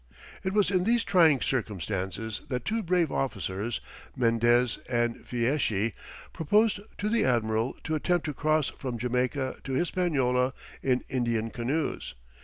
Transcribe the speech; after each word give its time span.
It 0.43 0.53
was 0.53 0.71
in 0.71 0.83
these 0.83 1.03
trying 1.03 1.41
circumstances 1.41 2.41
that 2.49 2.65
two 2.65 2.81
brave 2.81 3.11
officers, 3.11 3.79
Mendez 4.15 4.79
and 4.89 5.23
Fieschi, 5.27 5.93
proposed 6.33 6.79
to 6.97 7.07
the 7.07 7.23
admiral 7.23 7.77
to 7.83 7.93
attempt 7.93 8.25
to 8.25 8.33
cross 8.33 8.69
from 8.69 8.97
Jamaica 8.97 9.57
to 9.63 9.73
Hispaniola 9.73 10.53
in 10.81 11.03
Indian 11.07 11.51
canoes. 11.51 12.15